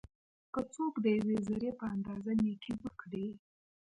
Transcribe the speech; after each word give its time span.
که 0.53 0.61
څوک 0.73 0.93
د 1.01 1.05
یوې 1.17 1.37
ذري 1.47 1.69
په 1.79 1.85
اندازه 1.93 2.31
نيکي 2.43 2.73
وکړي؛ 2.83 3.27